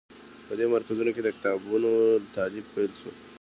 په 0.47 0.53
دې 0.59 0.65
مرکزونو 0.75 1.11
کې 1.15 1.21
د 1.23 1.27
کتابونو 1.35 1.91
تألیف 2.35 2.65
پیل 2.73 2.91
شو. 2.99 3.11